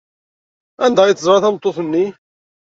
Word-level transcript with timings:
Anda 0.85 1.01
ay 1.03 1.13
teẓra 1.15 1.43
tameṭṭut-nni? 1.43 2.05